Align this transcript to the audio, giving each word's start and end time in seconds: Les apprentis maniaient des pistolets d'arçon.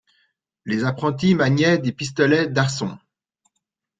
Les 0.65 0.83
apprentis 0.83 1.35
maniaient 1.35 1.77
des 1.77 1.91
pistolets 1.91 2.47
d'arçon. 2.47 2.97